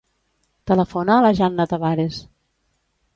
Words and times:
Telefona 0.71 1.17
a 1.17 1.19
la 1.25 1.31
Janna 1.41 1.67
Tabares. 1.73 2.17